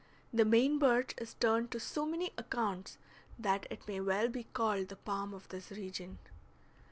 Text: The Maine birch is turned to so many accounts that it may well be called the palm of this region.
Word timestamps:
The 0.33 0.45
Maine 0.45 0.79
birch 0.79 1.13
is 1.19 1.35
turned 1.35 1.69
to 1.69 1.79
so 1.79 2.07
many 2.07 2.31
accounts 2.35 2.97
that 3.37 3.67
it 3.69 3.87
may 3.87 3.99
well 4.01 4.29
be 4.29 4.45
called 4.45 4.87
the 4.87 4.95
palm 4.95 5.31
of 5.31 5.47
this 5.49 5.69
region. 5.69 6.17